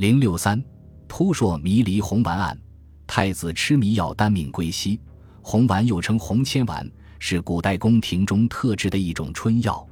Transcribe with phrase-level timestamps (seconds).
[0.00, 0.64] 零六三，
[1.06, 2.58] 扑朔迷离红丸案，
[3.06, 4.98] 太子吃迷药单命归西。
[5.42, 9.86] 红丸又称红铅丸，是古代宫廷中特制的一种春药，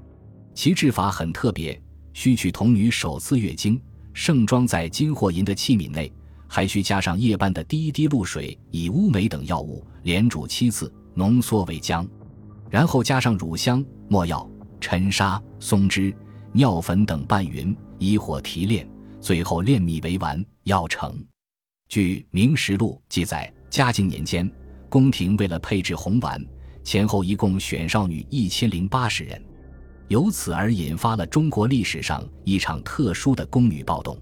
[0.54, 1.79] 其制法很特别，
[2.14, 3.79] 需取童女首次月经，
[4.14, 6.11] 盛装在金或银的器皿内，
[6.46, 12.09] 还需加上液般的第一滴露水，以乌梅等药物连煮七次，浓缩为浆，
[12.70, 14.50] 然后加上乳香、没药、
[14.80, 16.16] 沉沙、松脂、
[16.50, 18.88] 尿粉等拌匀，以火提炼，
[19.29, 21.22] 最后炼米为丸，药成。
[21.86, 24.50] 据《明实录》记载，嘉靖年间。
[24.89, 26.43] 宫廷为了配置红丸，
[26.82, 29.39] 前后一共选少女一千零八十人，
[30.06, 34.19] 由此而引发了中国历史上一场特殊的宫女暴动。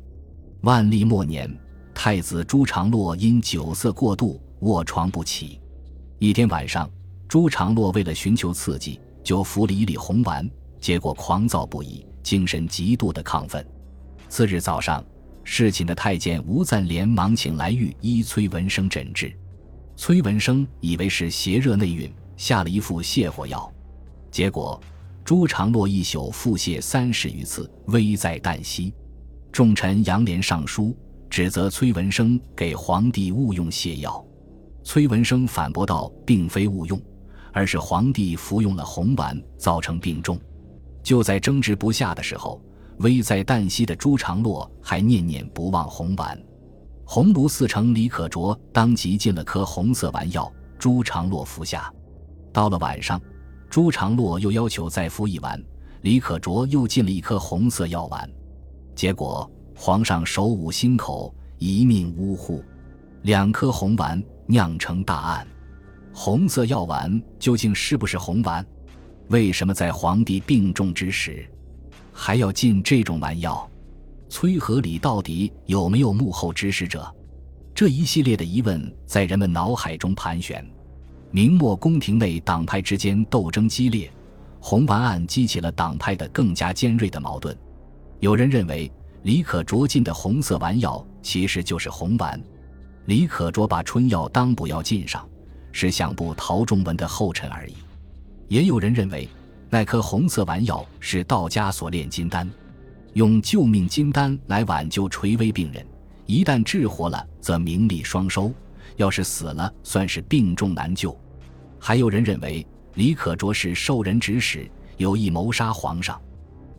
[0.62, 1.48] 万历末年，
[1.95, 5.60] 太子朱常洛因酒色过度卧床不起。
[6.18, 6.90] 一天晚上，
[7.28, 10.50] 朱常洛为了寻求刺激，就服了一粒红丸，
[10.80, 13.64] 结果狂躁不已，精神极度的亢奋。
[14.28, 15.04] 次日早上，
[15.44, 19.32] 侍寝的太监吴赞连忙请来御医崔文生诊治。
[19.96, 23.73] 崔文生以为是邪热内蕴，下了一副泻火药，
[24.30, 24.80] 结果
[25.24, 28.92] 朱常洛一宿腹泻三十余次，危在旦夕。
[29.51, 30.95] 众臣杨连上书，
[31.30, 34.23] 指责崔文生给皇帝误用泻药。
[34.82, 37.01] 崔文生反驳道：“并非误用，
[37.52, 40.38] 而是皇帝服用了红丸，造成病重。”
[41.02, 42.60] 就在争执不下的时候，
[42.98, 46.40] 危在旦夕的朱常洛还念念不忘红丸。
[47.04, 51.92] 鸿胪寺丞李可灼当即进了颗红色丸药，朱常洛服下。
[52.52, 53.20] 到了晚上，
[53.68, 55.62] 朱常洛又要求再服一丸，
[56.02, 58.28] 李可灼又进了一颗红色药丸。
[58.94, 62.64] 结果皇上手捂心口，一命呜呼。
[63.22, 65.47] 两颗红丸酿成大案。
[66.14, 68.66] 红色药丸究竟是不是红丸？
[69.28, 71.47] 为什么在皇帝病重之时，
[72.19, 73.70] 还要进这种丸药？
[74.31, 77.14] 崔和李到底有没有幕后指使者？
[77.75, 80.66] 这一系列的疑问在人们脑海中盘旋。
[81.31, 84.10] 明末宫廷内党派之间斗争激烈，
[84.60, 87.54] 红丸案激起了党派的更加尖锐的矛盾。
[88.20, 88.91] 有人认为
[89.22, 92.42] 李可灼进的红色丸药其实就是红丸，
[93.04, 95.28] 李可灼把春药当补药进上，
[95.70, 97.74] 是想步陶仲文的后尘而已。
[98.48, 99.28] 也有人认为
[99.69, 102.49] 那颗红色丸药是道家所炼金丹。
[103.15, 105.87] 用救命金丹来挽救垂危病人，
[106.27, 108.53] 一旦治活了，则名利双收；
[108.97, 111.19] 要是死了，算是病重难救。
[111.78, 116.21] 还有人认为李可灼是受人指使，有意谋杀皇上。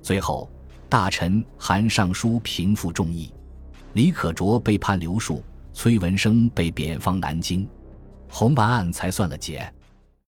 [0.01, 0.49] 最后，
[0.87, 3.33] 大臣韩尚书平复众议，
[3.93, 5.41] 李可灼被判留戍，
[5.73, 7.67] 崔文生被贬放南京，
[8.29, 9.73] 红丸案才算了结。